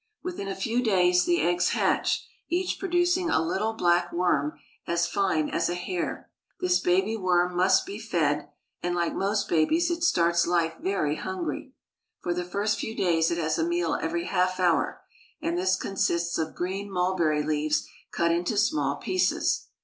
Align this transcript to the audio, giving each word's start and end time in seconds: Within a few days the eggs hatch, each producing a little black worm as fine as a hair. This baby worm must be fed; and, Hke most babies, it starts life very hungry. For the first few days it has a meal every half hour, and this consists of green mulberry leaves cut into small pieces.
Within 0.23 0.47
a 0.47 0.55
few 0.55 0.81
days 0.81 1.25
the 1.25 1.41
eggs 1.43 1.73
hatch, 1.77 2.25
each 2.49 2.79
producing 2.79 3.29
a 3.29 3.39
little 3.39 3.73
black 3.73 4.11
worm 4.11 4.53
as 4.87 5.05
fine 5.05 5.47
as 5.47 5.69
a 5.69 5.75
hair. 5.75 6.31
This 6.59 6.79
baby 6.79 7.15
worm 7.15 7.55
must 7.55 7.85
be 7.85 7.99
fed; 7.99 8.49
and, 8.81 8.95
Hke 8.95 9.13
most 9.13 9.47
babies, 9.47 9.91
it 9.91 10.01
starts 10.01 10.47
life 10.47 10.73
very 10.79 11.17
hungry. 11.17 11.75
For 12.19 12.33
the 12.33 12.43
first 12.43 12.79
few 12.79 12.95
days 12.95 13.29
it 13.29 13.37
has 13.37 13.59
a 13.59 13.63
meal 13.63 13.93
every 14.01 14.23
half 14.25 14.59
hour, 14.59 15.03
and 15.39 15.55
this 15.55 15.75
consists 15.75 16.35
of 16.39 16.55
green 16.55 16.89
mulberry 16.89 17.43
leaves 17.43 17.87
cut 18.11 18.31
into 18.31 18.57
small 18.57 18.95
pieces. 18.95 19.67